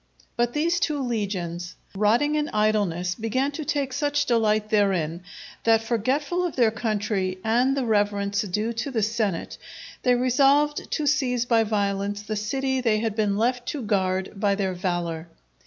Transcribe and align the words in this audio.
But 0.35 0.53
these 0.53 0.79
two 0.79 0.99
legions, 1.03 1.75
rotting 1.93 2.33
in 2.33 2.49
idleness 2.49 3.13
began 3.13 3.51
to 3.51 3.63
take 3.63 3.93
such 3.93 4.25
delight 4.25 4.71
therein, 4.71 5.21
that 5.63 5.83
forgetful 5.83 6.43
of 6.43 6.55
their 6.55 6.71
country 6.71 7.37
and 7.43 7.77
the 7.77 7.85
reverence 7.85 8.41
due 8.41 8.73
to 8.73 8.89
the 8.89 9.03
senate, 9.03 9.59
they 10.01 10.15
resolved 10.15 10.89
to 10.93 11.05
seize 11.05 11.45
by 11.45 11.63
violence 11.65 12.23
the 12.23 12.35
city 12.35 12.81
they 12.81 12.97
had 12.97 13.15
been 13.15 13.37
left 13.37 13.67
to 13.67 13.83
guard 13.83 14.31
by 14.39 14.55
their 14.55 14.73
valour. 14.73 15.27